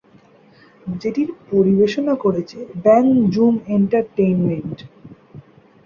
যেটির 1.01 1.29
পরিবেশনা 1.51 2.13
করেছে 2.23 2.57
ব্যাং 2.83 3.03
জুম 3.33 3.53
এ্যান্টারটেইনমেন্ট। 3.67 4.77